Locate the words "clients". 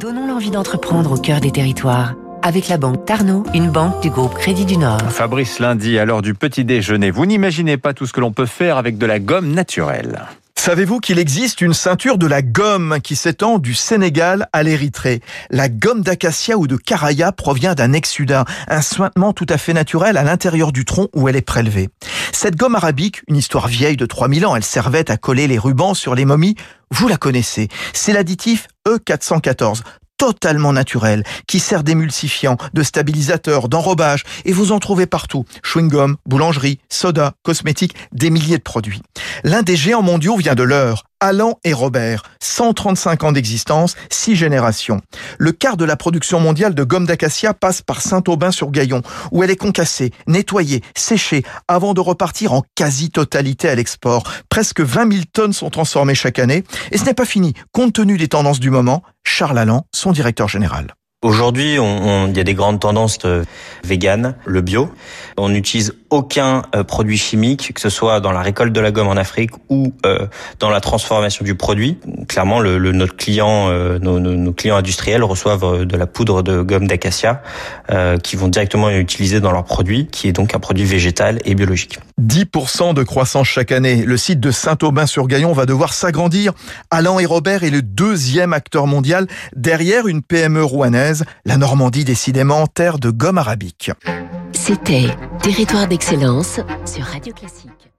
74.52-74.76